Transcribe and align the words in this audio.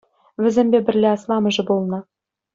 Вӗсемпе 0.41 0.79
пӗрле 0.85 1.09
асламӑшӗ 1.15 1.63
пулнӑ. 1.67 1.99